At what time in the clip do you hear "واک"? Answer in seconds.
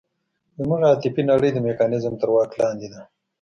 2.33-2.51